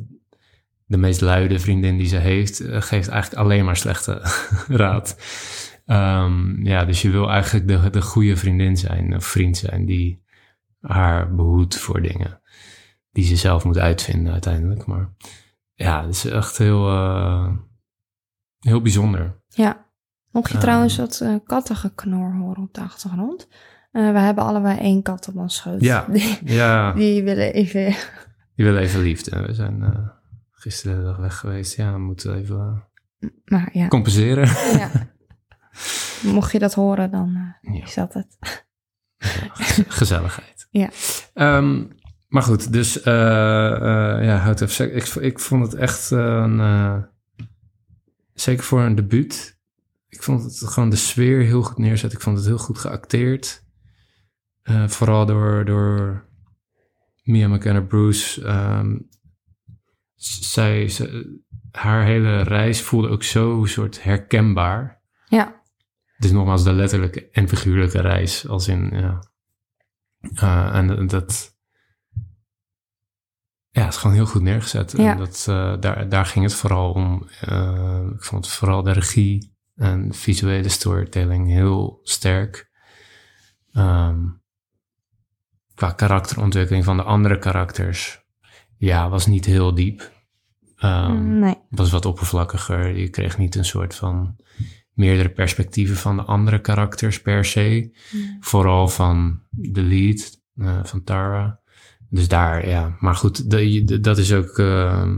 de 0.93 0.99
meest 0.99 1.21
luide 1.21 1.59
vriendin 1.59 1.97
die 1.97 2.07
ze 2.07 2.17
heeft, 2.17 2.61
eh, 2.61 2.83
geeft 2.83 3.09
eigenlijk 3.09 3.43
alleen 3.43 3.65
maar 3.65 3.77
slechte 3.77 4.21
raad. 4.83 5.17
Um, 5.87 6.65
ja, 6.67 6.85
dus 6.85 7.03
je 7.03 7.11
wil 7.11 7.31
eigenlijk 7.31 7.69
de, 7.69 7.91
de 7.91 8.03
goede 8.03 8.37
vriendin 8.37 8.77
zijn, 8.77 9.17
of 9.17 9.25
vriend 9.27 9.57
zijn, 9.57 9.87
die 9.87 10.23
haar 10.81 11.35
behoedt 11.35 11.77
voor 11.79 12.03
dingen. 12.03 12.41
Die 13.11 13.25
ze 13.25 13.37
zelf 13.37 13.65
moet 13.65 13.79
uitvinden 13.79 14.33
uiteindelijk. 14.33 14.87
Maar 14.87 15.09
ja, 15.75 16.03
het 16.07 16.15
is 16.15 16.25
echt 16.25 16.59
heel, 16.59 16.93
uh, 16.93 17.51
heel 18.59 18.81
bijzonder. 18.83 19.41
Ja. 19.49 19.87
Mocht 20.31 20.49
je 20.51 20.55
Ah. 20.57 20.61
trouwens 20.61 20.97
dat 20.97 21.21
uh, 21.23 21.35
kattengeknor 21.45 22.35
horen 22.35 22.63
op 22.63 22.75
de 22.75 22.81
achtergrond. 22.81 23.49
We 23.91 24.01
hebben 24.01 24.45
allebei 24.45 24.79
één 24.79 25.03
kat 25.03 25.29
op 25.29 25.37
ons 25.37 25.57
schoot. 25.57 25.81
Ja. 25.81 26.07
Die, 26.13 26.39
Ja, 26.45 26.93
die 26.93 27.23
willen 27.23 27.53
even... 27.53 27.85
die 28.57 28.65
willen 28.65 28.81
even 28.81 29.01
liefde. 29.01 29.43
We 29.47 29.55
zijn 29.55 29.83
eh, 29.83 30.09
gisteren 30.63 30.97
de 30.99 31.05
dag 31.05 31.17
weg 31.17 31.39
geweest. 31.39 31.77
Ja, 31.77 31.93
we 31.93 31.99
moeten 31.99 32.35
even 32.37 32.85
eh, 33.21 33.29
Maar 33.45 33.69
ja, 33.73 33.89
compenseren. 33.89 34.47
ja. 34.79 34.91
Mocht 36.33 36.53
je 36.53 36.59
dat 36.59 36.75
horen, 36.75 37.11
dan 37.11 37.55
uh, 37.63 37.75
Ja. 37.77 37.83
is 37.85 37.95
dat 37.95 38.15
het. 38.15 38.37
Gez- 39.19 39.83
Gezelligheid. 39.99 40.67
Ja. 40.71 40.91
Ehm, 41.35 41.85
maar 42.29 42.43
goed, 42.43 42.73
dus 42.73 43.01
eh 43.03 43.73
eh 43.73 44.25
ja, 44.25 44.51
of 44.63 44.71
Sex. 44.71 45.15
Ik, 45.15 45.23
ik 45.23 45.39
vond 45.39 45.63
het 45.73 45.75
echt 45.75 46.13
eh, 46.13 46.19
een... 46.19 46.61
eh, 46.61 46.97
zeker 48.35 48.65
voor 48.65 48.81
een 48.81 48.95
debuut. 48.95 49.59
Ik 50.09 50.23
vond 50.23 50.43
het 50.43 50.59
gewoon 50.71 50.91
de 50.91 50.97
sfeer 50.97 51.41
heel 51.43 51.63
goed 51.63 51.79
neerzet. 51.79 52.13
Ik 52.13 52.21
vond 52.21 52.37
het 52.37 52.47
heel 52.47 52.59
goed 52.59 52.79
geacteerd. 52.79 53.65
Eh, 54.63 54.89
vooral 54.89 55.27
door, 55.27 55.65
door 55.65 56.25
Mia 57.23 57.49
McKenna 57.49 57.81
Bruce. 57.81 58.45
ehm, 58.45 58.99
zij, 60.25 60.89
ze- 60.89 61.41
haar 61.71 62.05
hele 62.05 62.43
reis 62.43 62.83
voelde 62.83 63.09
ook 63.09 63.23
zo 63.23 63.65
soort 63.65 64.03
herkenbaar. 64.03 65.01
Ja, 65.29 65.63
Dus 66.19 66.31
nogmaals, 66.31 66.65
de 66.65 66.73
letterlijke 66.73 67.29
en 67.31 67.49
figuurlijke 67.49 68.01
reis. 68.01 68.49
Als 68.49 68.69
in, 68.69 68.91
ja. 68.93 69.19
Eh, 70.35 70.75
en 70.75 71.07
dat... 71.07 71.51
Ja, 73.71 73.83
het 73.85 73.93
is 73.93 73.99
gewoon 73.99 74.17
heel 74.17 74.27
goed 74.27 74.43
neergezet. 74.43 74.93
Ja. 74.97 75.11
En 75.13 75.19
dat, 75.19 75.47
eh, 75.49 75.77
daar, 75.81 76.09
daar 76.09 76.27
ging 76.27 76.45
het 76.45 76.55
vooral 76.55 76.93
om. 76.93 77.27
Eh, 77.41 78.07
ik 78.15 78.25
vond 78.25 78.49
vooral 78.49 78.83
de 78.83 78.93
regie 78.93 79.57
en 79.75 80.15
visuele 80.15 80.69
storytelling 80.69 81.49
heel 81.49 82.01
sterk. 82.03 82.71
Ehm, 83.73 84.25
qua 85.75 85.91
karakterontwikkeling 85.93 86.85
van 86.85 86.97
de 86.97 87.03
andere 87.03 87.39
karakters, 87.39 88.22
ja, 88.87 89.09
was 89.09 89.27
niet 89.27 89.45
heel 89.45 89.75
diep. 89.75 90.11
Ehm, 90.77 91.39
nee. 91.39 91.55
was 91.69 91.91
wat 91.91 92.05
oppervlakkiger. 92.07 92.97
Je 92.97 93.09
kreeg 93.09 93.39
niet 93.39 93.55
een 93.55 93.65
soort 93.65 93.95
van 93.95 94.37
meerdere 94.93 95.29
perspectieven 95.29 95.97
van 95.97 96.17
de 96.17 96.23
andere 96.23 96.61
karakters 96.61 97.21
per 97.23 97.45
se. 97.45 97.97
Vooral 98.41 98.89
van 98.89 99.43
de 99.51 99.83
lead, 99.83 100.41
eh, 100.57 100.85
van 100.85 101.05
Tara. 101.05 101.61
Dus 102.09 102.29
daar, 102.29 102.69
ja. 102.69 102.97
Maar 103.01 103.15
goed, 103.15 103.51
de, 103.51 103.85
de- 103.85 104.01
dat 104.01 104.19
is 104.19 104.33
ook... 104.33 104.59
eh, 104.59 105.11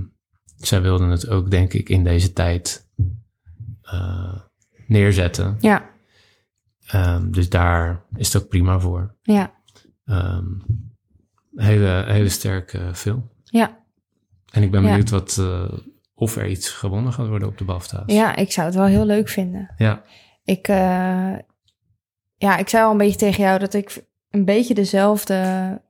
zij 0.57 0.83
wilden 0.83 1.09
het 1.09 1.29
ook, 1.29 1.51
denk 1.51 1.73
ik, 1.73 1.89
in 1.89 2.05
deze 2.05 2.33
tijd 2.33 2.89
eh, 3.83 4.39
neerzetten. 4.87 5.57
Ja, 5.61 5.93
Ehm, 6.87 7.31
dus 7.31 7.49
daar 7.49 8.05
is 8.17 8.33
het 8.33 8.43
ook 8.43 8.49
prima 8.49 8.81
voor. 8.81 9.15
ja, 9.23 9.55
Ehm, 10.05 10.45
hele, 11.55 12.05
hele 12.07 12.29
sterke 12.29 12.91
film. 12.95 13.31
Ja. 13.59 13.83
En 14.53 14.63
ik 14.63 14.71
ben 14.71 14.83
Ja. 14.83 14.89
benieuwd 14.89 15.11
wat, 15.11 15.37
eh, 15.41 15.73
of 16.15 16.37
er 16.37 16.47
iets 16.49 16.69
gewonnen 16.71 17.13
gaat 17.13 17.29
worden 17.29 17.49
op 17.49 17.59
de 17.59 17.65
BAFTA's. 17.65 18.03
Ja, 18.13 18.37
ik 18.37 18.53
zou 18.53 18.67
het 18.67 18.77
wel 18.77 18.85
heel 18.87 19.05
leuk 19.07 19.29
vinden. 19.29 19.75
Ja, 19.77 20.03
Ik, 20.45 20.69
eh, 20.69 21.33
ja, 22.37 22.57
ik 22.57 22.69
zei 22.69 22.85
al 22.85 22.91
een 22.91 22.97
beetje 22.99 23.19
tegen 23.19 23.43
jou 23.45 23.59
dat 23.59 23.75
ik 23.75 24.05
een 24.31 24.45
beetje 24.45 24.75
dezelfde 24.75 25.83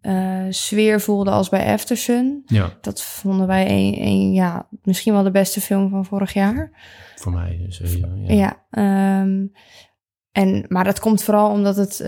eh, 0.00 0.46
sfeer 0.50 1.00
voelde 1.00 1.30
als 1.30 1.48
bij 1.48 1.72
Aftersun. 1.72 2.42
ja, 2.46 2.78
Dat 2.80 3.02
vonden 3.02 3.46
wij 3.46 3.70
een, 3.70 4.06
een, 4.06 4.32
ja, 4.32 4.68
misschien 4.82 5.12
wel 5.12 5.22
de 5.22 5.30
beste 5.30 5.60
film 5.60 5.90
van 5.90 6.04
vorig 6.04 6.32
jaar. 6.32 6.70
voor 7.16 7.32
mij 7.32 7.66
sowieso. 7.68 8.06
Ja. 8.14 8.32
Ja. 8.34 8.66
ehm, 8.70 9.46
en, 10.32 10.64
maar 10.68 10.84
dat 10.84 11.00
komt 11.00 11.22
vooral 11.22 11.50
omdat 11.50 11.76
het 11.76 12.00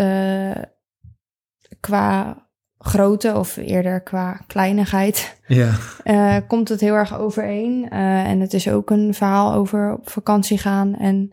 qua 1.80 2.36
grootte, 2.78 3.34
of 3.36 3.56
eerder 3.56 4.00
qua 4.00 4.40
kleinigheid, 4.46 5.40
ja. 5.46 5.74
eh, 6.04 6.36
komt 6.46 6.68
het 6.68 6.80
heel 6.80 6.94
erg 6.94 7.18
overeen. 7.18 7.90
Eh, 7.90 8.24
en 8.30 8.40
het 8.40 8.52
is 8.52 8.68
ook 8.70 8.90
een 8.90 9.14
verhaal 9.14 9.52
over 9.52 9.92
op 9.92 10.10
vakantie 10.10 10.58
gaan. 10.58 10.94
En 10.94 11.32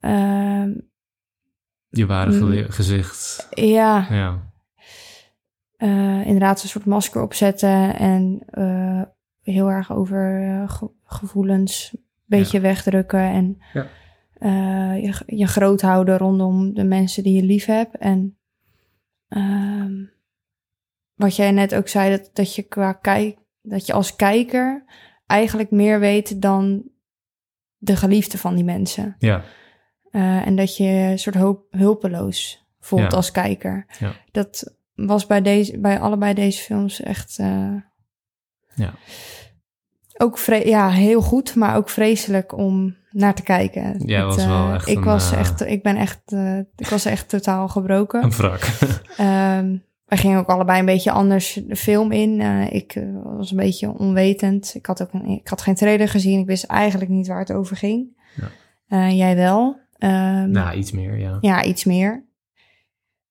ehm, 0.00 0.72
Je 1.88 2.06
ware 2.06 2.30
Mm. 2.40 2.70
gezicht. 2.70 3.46
ja, 3.50 4.06
Ja, 4.10 4.40
eh, 5.76 6.26
inderdaad 6.26 6.62
een 6.62 6.68
soort 6.68 6.84
masker 6.84 7.22
opzetten 7.22 7.96
en 7.96 8.42
eh, 8.50 9.02
heel 9.42 9.70
erg 9.70 9.92
over 9.92 10.42
ge- 10.68 10.90
gevoelens 11.04 11.90
een 11.92 12.02
beetje 12.24 12.60
wegdrukken 12.60 13.20
en 13.20 13.58
Ja. 13.72 13.86
eh, 14.34 15.02
je, 15.04 15.22
je 15.36 15.46
groot 15.46 15.80
houden 15.80 16.18
rondom 16.18 16.74
de 16.74 16.84
mensen 16.84 17.22
die 17.22 17.34
je 17.36 17.42
lief 17.42 17.64
hebt. 17.64 17.96
En 17.98 18.36
ehm, 19.28 19.92
wat 21.14 21.36
jij 21.36 21.50
net 21.50 21.74
ook 21.74 21.88
zei, 21.88 22.10
dat, 22.16 22.30
dat 22.32 22.54
je 22.54 22.62
qua 22.62 22.92
kijk, 22.92 23.36
dat 23.62 23.86
je 23.86 23.92
als 23.92 24.16
kijker 24.16 24.84
eigenlijk 25.26 25.70
meer 25.70 26.00
weet 26.00 26.42
dan 26.42 26.82
de 27.76 27.96
geliefde 27.96 28.38
van 28.38 28.54
die 28.54 28.64
mensen. 28.64 29.16
ja, 29.18 29.42
Eh, 30.10 30.46
en 30.46 30.56
dat 30.56 30.76
je 30.76 30.84
een 30.84 31.18
soort 31.18 31.34
hoop, 31.36 31.66
hulpeloos 31.70 32.66
voelt 32.80 33.10
Ja. 33.10 33.16
als 33.16 33.30
kijker. 33.30 33.86
Ja. 33.98 34.12
Dat 34.32 34.74
was 34.94 35.26
bij, 35.26 35.42
deze, 35.42 35.78
bij 35.78 36.00
allebei 36.00 36.34
deze 36.34 36.62
films 36.62 37.00
echt... 37.00 37.38
eh, 37.38 37.74
Ja. 38.74 38.94
Ook 40.16 40.38
ja, 40.38 40.90
heel 40.90 41.20
goed, 41.22 41.54
maar 41.54 41.76
ook 41.76 41.88
vreselijk 41.88 42.56
om 42.56 42.96
naar 43.10 43.34
te 43.34 43.42
kijken. 43.42 44.02
Ja, 44.06 44.24
was 44.24 44.36
wel 44.44 44.68
eh, 44.68 44.74
echt 44.74 44.88
ik 44.88 44.96
een, 44.96 45.04
was 45.04 45.32
echt, 45.32 45.60
ik 45.60 45.82
ben 45.82 45.96
echt, 45.96 46.32
ik 46.76 46.86
was 46.88 47.04
echt 47.04 47.28
totaal 47.28 47.68
gebroken. 47.68 48.22
een 48.24 48.30
wrak. 48.30 48.62
Ehm 49.16 49.76
wij 50.04 50.18
gingen 50.18 50.38
ook 50.38 50.48
allebei 50.48 50.78
een 50.78 50.86
beetje 50.86 51.10
anders 51.10 51.60
de 51.66 51.76
film 51.76 52.12
in. 52.12 52.40
Eh, 52.40 52.72
ik 52.72 52.94
eh, 52.94 53.22
was 53.22 53.50
een 53.50 53.56
beetje 53.56 53.98
onwetend. 53.98 54.74
Ik 54.74 54.86
had 54.86 55.02
ook 55.02 55.12
een, 55.12 55.24
ik 55.24 55.48
had 55.48 55.62
geen 55.62 55.74
trailer 55.74 56.08
gezien. 56.08 56.40
Ik 56.40 56.46
wist 56.46 56.64
eigenlijk 56.64 57.10
niet 57.10 57.26
waar 57.26 57.38
het 57.38 57.52
over 57.52 57.76
ging. 57.76 58.22
Ja. 58.36 58.50
Eh, 58.88 59.16
jij 59.16 59.36
wel. 59.36 59.80
Ehm, 59.98 60.50
nou, 60.50 60.76
iets 60.76 60.92
meer, 60.92 61.18
ja. 61.18 61.38
Ja, 61.40 61.64
iets 61.64 61.84
meer. 61.84 62.24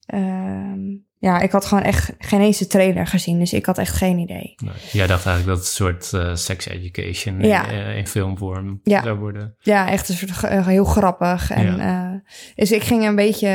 Ehm, 0.06 0.82
ja, 1.24 1.40
ik 1.40 1.52
had 1.52 1.66
gewoon 1.66 1.84
echt 1.84 2.14
geen 2.20 2.42
eens 2.42 2.58
de 2.58 2.68
trailer 2.68 3.08
gezien. 3.08 3.40
Dus 3.40 3.54
ik 3.54 3.66
had 3.66 3.78
echt 3.78 3.96
geen 3.96 4.18
idee. 4.18 4.54
Nee. 4.64 4.74
Jij 4.92 5.08
dacht 5.08 5.26
eigenlijk 5.26 5.58
dat 5.58 5.58
het 5.58 5.66
een 5.68 5.86
soort 5.86 6.14
eh, 6.14 6.36
sex 6.36 6.68
education 6.68 7.40
Ja. 7.42 7.68
in, 7.68 7.80
eh, 7.80 7.98
in 7.98 8.08
filmvorm 8.08 8.80
Ja. 8.84 9.04
zou 9.04 9.18
worden. 9.18 9.56
Ja, 9.60 9.90
echt 9.90 10.10
een 10.10 10.16
soort 10.16 10.44
eh, 10.44 10.68
heel 10.68 10.84
grappig. 10.84 11.52
En, 11.52 11.80
eh, 11.80 12.12
dus 12.56 12.72
ik 12.72 12.84
ging 12.84 13.06
een 13.08 13.16
beetje 13.16 13.50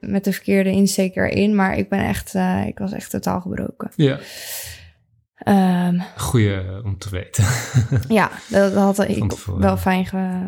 met 0.00 0.24
de 0.24 0.32
verkeerde 0.32 0.70
insteek 0.70 1.16
erin. 1.16 1.54
Maar 1.54 1.76
ik 1.76 1.88
ben 1.88 2.04
echt, 2.06 2.34
ik 2.66 2.78
was 2.78 2.92
echt 2.92 3.10
totaal 3.10 3.40
gebroken. 3.40 3.90
Ja. 3.96 4.18
Ehm, 5.34 5.98
Goeie 6.16 6.84
om 6.84 6.98
te 6.98 7.10
weten. 7.10 7.44
ja, 8.18 8.30
dat, 8.48 8.74
dat 8.74 8.96
had 8.96 9.08
ik 9.08 9.32
wel 9.56 9.76
fijn 9.76 10.06
ge... 10.06 10.38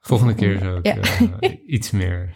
Volgende 0.00 0.34
keer 0.34 0.58
zou 0.58 0.78
ik 0.82 0.86
Ja. 0.86 1.48
iets 1.76 1.90
meer... 1.90 2.32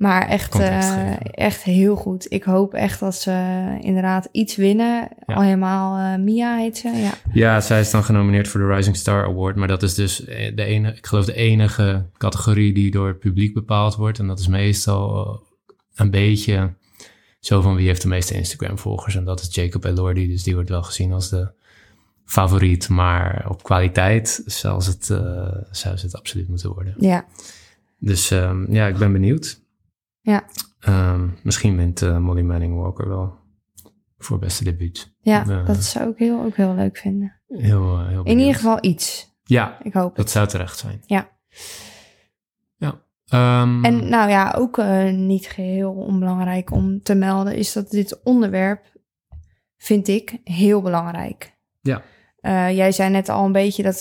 Maar 0.00 0.28
echt, 0.28 0.58
eh, 0.58 1.12
echt 1.30 1.62
heel 1.62 1.96
goed. 1.96 2.26
Ik 2.32 2.42
hoop 2.42 2.74
echt 2.74 3.00
dat 3.00 3.14
ze 3.14 3.76
inderdaad 3.80 4.28
iets 4.32 4.56
winnen. 4.56 5.08
Ja. 5.26 5.34
Al 5.34 5.42
helemaal 5.42 6.14
eh, 6.14 6.24
Mia 6.24 6.56
heet 6.56 6.78
ze, 6.78 6.88
ja. 6.88 7.12
Ja, 7.32 7.60
zij 7.60 7.80
is 7.80 7.90
dan 7.90 8.04
genomineerd 8.04 8.48
voor 8.48 8.60
de 8.60 8.66
Rising 8.66 8.96
Star 8.96 9.24
Award. 9.24 9.56
Maar 9.56 9.68
dat 9.68 9.82
is 9.82 9.94
dus 9.94 10.24
eh, 10.24 10.56
de 10.56 10.64
ene, 10.64 10.92
ik 10.92 11.06
geloof 11.06 11.24
de 11.24 11.34
enige 11.34 12.06
categorie 12.16 12.72
die 12.72 12.90
door 12.90 13.06
het 13.06 13.18
publiek 13.18 13.54
bepaald 13.54 13.96
wordt. 13.96 14.18
En 14.18 14.26
dat 14.26 14.38
is 14.38 14.46
meestal 14.46 15.42
een 15.94 16.10
beetje 16.10 16.74
zo 17.40 17.60
van 17.60 17.74
wie 17.74 17.86
heeft 17.86 18.02
de 18.02 18.08
meeste 18.08 18.34
Instagram-volgers. 18.34 19.14
En 19.16 19.24
dat 19.24 19.40
is 19.40 19.54
Jacob 19.54 19.84
Elordi. 19.84 20.28
Dus 20.28 20.42
die 20.42 20.54
wordt 20.54 20.70
wel 20.70 20.82
gezien 20.82 21.12
als 21.12 21.28
de 21.28 21.50
favoriet. 22.24 22.88
Maar 22.88 23.46
op 23.48 23.62
kwaliteit 23.62 24.42
zou 24.46 24.80
ze 24.80 24.90
het, 24.90 25.06
zou 25.70 25.94
het 25.94 26.16
absoluut 26.16 26.48
moeten 26.48 26.72
worden. 26.72 26.94
Ja, 26.98 27.24
Dus 27.98 28.30
ehm, 28.30 28.72
ja, 28.72 28.86
ik 28.86 28.96
ben 28.96 29.12
benieuwd. 29.12 29.60
Ja. 30.20 30.44
Ehm, 30.80 31.28
misschien 31.42 31.76
wint 31.76 32.02
eh, 32.02 32.18
Molly 32.18 32.42
Manning 32.42 32.76
Walker 32.76 33.08
wel 33.08 33.38
voor 34.18 34.38
beste 34.38 34.64
debuut. 34.64 35.14
ja 35.20 35.46
Eh, 35.48 35.66
dat 35.66 35.84
zou 35.84 36.10
ik 36.10 36.18
heel, 36.18 36.42
ook 36.44 36.56
heel 36.56 36.74
leuk 36.74 36.96
vinden. 36.96 37.40
Heel, 37.48 37.98
eh, 37.98 38.08
heel 38.08 38.24
In 38.24 38.38
ieder 38.38 38.54
geval 38.54 38.78
iets. 38.80 39.34
Ja, 39.42 39.78
Ik 39.82 39.92
hoop 39.92 40.06
het. 40.08 40.16
dat 40.16 40.30
zou 40.30 40.46
terecht 40.48 40.78
zijn. 40.78 41.02
Ja. 41.06 41.28
Ja. 42.76 43.02
Ehm, 43.26 43.84
En 43.84 44.08
nou 44.08 44.30
ja, 44.30 44.54
ook 44.56 44.82
niet 45.12 45.46
geheel 45.46 45.92
onbelangrijk 45.92 46.70
om 46.70 47.02
te 47.02 47.14
melden 47.14 47.54
is 47.56 47.72
dat 47.72 47.90
dit 47.90 48.20
onderwerp, 48.22 48.98
vind 49.76 50.08
ik, 50.08 50.38
heel 50.44 50.82
belangrijk. 50.82 51.58
Ja. 51.80 52.02
Jij 52.70 52.92
zei 52.92 53.10
net 53.10 53.28
al 53.28 53.44
een 53.44 53.52
beetje 53.52 53.82
dat, 53.82 54.00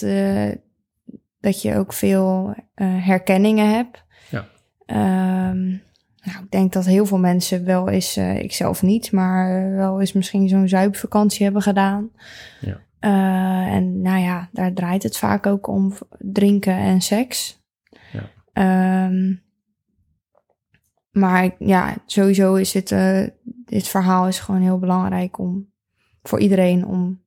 dat 1.40 1.62
je 1.62 1.76
ook 1.76 1.94
veel 1.94 2.56
herkenningen 2.76 3.70
hebt. 3.74 4.04
Ja. 4.30 4.48
Ehm, 4.86 5.78
nou, 6.24 6.44
ik 6.44 6.52
denk 6.52 6.74
dat 6.74 6.86
heel 6.86 7.06
veel 7.06 7.18
mensen 7.18 7.66
wel 7.66 7.90
eens, 7.90 8.16
eh, 8.16 8.40
ik 8.40 8.54
zelf 8.54 8.82
niet, 8.82 9.12
maar 9.12 9.72
wel 9.72 10.00
eens 10.00 10.14
misschien 10.14 10.50
zo'n 10.50 10.68
zuipvakantie 10.68 11.44
hebben 11.44 11.62
gedaan. 11.62 12.12
Ja. 12.62 12.88
en 13.68 14.02
nou 14.02 14.20
ja, 14.20 14.50
daar 14.52 14.74
draait 14.74 15.04
het 15.04 15.18
vaak 15.18 15.46
ook 15.46 15.68
om 15.68 15.94
drinken 16.18 16.74
en 16.74 17.02
seks. 17.02 17.62
Ja. 18.12 18.30
Ehm, 18.54 19.36
maar 21.12 21.56
ja, 21.60 21.96
sowieso 22.06 22.56
is 22.56 22.72
dit, 22.72 22.96
dit 23.66 23.88
verhaal 23.88 24.28
is 24.28 24.40
gewoon 24.40 24.62
heel 24.62 24.80
belangrijk 24.80 25.38
om 25.38 25.72
voor 26.24 26.40
iedereen 26.40 26.86
om 26.86 27.22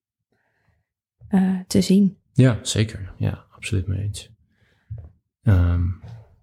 te 1.66 1.80
zien. 1.80 2.18
Ja, 2.32 2.58
zeker. 2.62 3.12
Ja, 3.16 3.44
absoluut 3.50 3.86
mee 3.86 4.02
eens. 4.02 4.30
Ehm, 5.42 5.82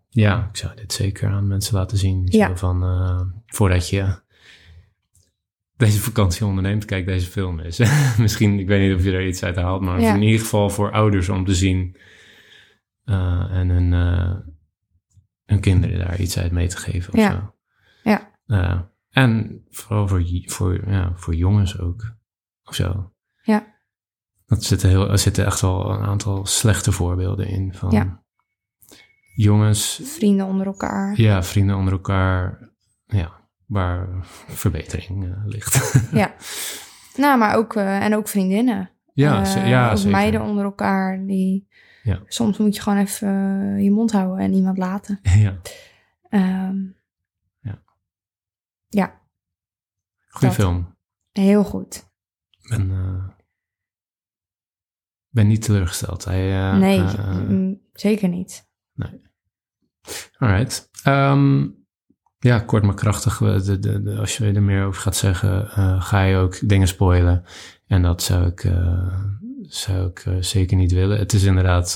ja, 0.09 0.47
ik 0.49 0.57
zou 0.57 0.75
dit 0.75 0.93
zeker 0.93 1.29
aan 1.29 1.47
mensen 1.47 1.75
laten 1.75 1.97
zien. 1.97 2.27
Ja. 2.29 2.55
van, 2.55 2.83
uh, 2.83 3.21
voordat 3.45 3.89
je 3.89 4.21
deze 5.77 5.99
vakantie 5.99 6.45
onderneemt, 6.45 6.85
kijk 6.85 7.05
deze 7.05 7.29
film 7.29 7.59
eens. 7.59 7.77
Misschien, 8.17 8.59
ik 8.59 8.67
weet 8.67 8.89
niet 8.89 8.97
of 8.97 9.03
je 9.03 9.11
er 9.11 9.27
iets 9.27 9.43
uit 9.43 9.55
haalt, 9.55 9.81
maar 9.81 9.99
in 9.99 10.21
ieder 10.21 10.39
geval 10.39 10.69
voor 10.69 10.91
ouders 10.91 11.29
om 11.29 11.45
te 11.45 11.55
zien. 11.55 11.97
Uh, 13.05 13.51
en 13.51 13.69
hun, 13.69 13.91
uh, 13.91 14.37
hun 15.45 15.59
kinderen 15.59 15.99
daar 15.99 16.19
iets 16.19 16.37
uit 16.37 16.51
mee 16.51 16.67
te 16.67 16.77
geven 16.77 17.13
of 17.13 17.19
ja. 17.19 17.31
zo. 17.31 17.53
Ja. 18.45 18.91
en 19.09 19.63
vooral 19.69 20.07
voor, 20.07 20.23
voor, 20.45 20.89
ja, 20.89 21.11
voor 21.15 21.35
jongens 21.35 21.79
ook, 21.79 22.15
of 22.63 22.75
zo. 22.75 23.13
Ja. 23.43 23.77
Dat 24.45 24.63
zitten 24.63 24.89
heel, 24.89 25.09
er 25.09 25.19
zitten 25.19 25.45
echt 25.45 25.61
wel 25.61 25.89
een 25.89 26.01
aantal 26.01 26.45
slechte 26.45 26.91
voorbeelden 26.91 27.47
in 27.47 27.73
van 27.73 27.91
ja. 27.91 28.23
Jongens. 29.43 30.01
Vrienden 30.03 30.45
onder 30.45 30.65
elkaar. 30.65 31.21
Ja, 31.21 31.43
vrienden 31.43 31.75
onder 31.75 31.93
elkaar. 31.93 32.69
Ja, 33.05 33.31
waar 33.65 34.07
verbetering 34.47 35.23
uh, 35.23 35.45
ligt. 35.45 36.01
ja. 36.11 36.35
Nou, 37.15 37.37
maar 37.37 37.55
ook, 37.55 37.75
uh, 37.75 38.03
en 38.03 38.15
ook 38.15 38.27
vriendinnen. 38.27 38.91
Ja, 39.13 39.41
uh, 39.41 39.67
ja 39.69 39.91
ook 39.91 39.97
zeker. 39.97 40.11
meiden 40.11 40.41
onder 40.41 40.63
elkaar 40.63 41.25
die... 41.25 41.67
Ja. 42.03 42.21
Soms 42.25 42.57
moet 42.57 42.75
je 42.75 42.81
gewoon 42.81 42.99
even 42.99 43.29
je 43.83 43.91
mond 43.91 44.11
houden 44.11 44.45
en 44.45 44.53
iemand 44.53 44.77
laten. 44.77 45.19
Ja. 45.39 45.59
Um, 46.69 46.95
ja. 47.59 47.81
Ja. 48.87 49.21
Goeie 50.27 50.53
film. 50.53 50.95
Heel 51.31 51.63
goed. 51.63 52.09
En 52.61 52.91
ben 55.29 55.47
niet 55.47 55.61
teleurgesteld. 55.61 56.25
Hij, 56.25 56.71
uh, 56.73 56.77
nee, 56.77 56.99
uh, 56.99 57.75
zeker 57.93 58.29
niet. 58.29 58.69
Nee. 58.93 59.28
Alright. 60.37 60.89
Um, 61.07 61.77
ja, 62.39 62.59
kort 62.59 62.83
maar 62.83 62.95
krachtig. 62.95 63.37
De, 63.37 63.79
de, 63.79 64.03
de, 64.03 64.17
als 64.17 64.37
je 64.37 64.51
er 64.51 64.63
meer 64.63 64.85
over 64.85 65.01
gaat 65.01 65.15
zeggen, 65.15 65.69
uh, 65.77 66.01
ga 66.01 66.21
je 66.21 66.37
ook 66.37 66.69
dingen 66.69 66.87
spoilen. 66.87 67.43
En 67.87 68.01
dat 68.01 68.23
zou 68.23 68.45
ik, 68.45 68.71
zou 69.61 70.07
ik 70.07 70.25
zeker 70.39 70.77
niet 70.77 70.91
willen. 70.91 71.17
Het 71.17 71.33
is 71.33 71.43
inderdaad 71.43 71.93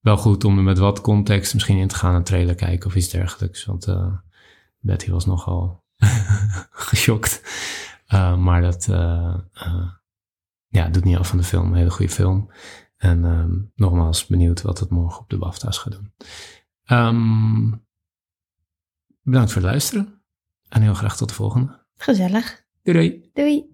wel 0.00 0.16
goed 0.16 0.44
om 0.44 0.56
er 0.56 0.62
met 0.62 0.78
wat 0.78 1.00
context 1.00 1.54
misschien 1.54 1.78
in 1.78 1.88
te 1.88 1.94
gaan, 1.94 2.14
een 2.14 2.24
trailer 2.24 2.54
kijken 2.54 2.86
of 2.86 2.94
iets 2.94 3.08
dergelijks. 3.08 3.64
Want 3.64 3.86
Betty 4.80 5.10
was 5.10 5.26
nogal 5.26 5.84
geschokt. 6.70 7.42
maar 8.38 8.60
dat 8.60 8.86
ja, 10.72 10.88
doet 10.88 11.04
niet 11.04 11.16
af 11.16 11.28
van 11.28 11.38
de 11.38 11.44
film. 11.44 11.66
Een 11.66 11.78
hele 11.78 11.90
goede 11.90 12.12
film. 12.12 12.50
En 12.96 13.24
um, 13.24 13.72
nogmaals 13.74 14.26
benieuwd 14.26 14.62
wat 14.62 14.78
het 14.78 14.90
morgen 14.90 15.20
op 15.20 15.30
de 15.30 15.38
BAFTA's 15.38 15.78
gaat 15.78 15.92
doen. 15.92 16.12
Um, 16.92 17.86
bedankt 19.22 19.52
voor 19.52 19.62
het 19.62 19.70
luisteren. 19.70 20.22
En 20.68 20.82
heel 20.82 20.94
graag 20.94 21.16
tot 21.16 21.28
de 21.28 21.34
volgende. 21.34 21.84
Gezellig. 21.96 22.64
Doei 22.82 22.98
doei. 22.98 23.30
Doei. 23.32 23.71